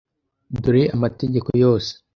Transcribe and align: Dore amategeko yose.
Dore 0.61 0.83
amategeko 0.95 1.49
yose. 1.63 1.91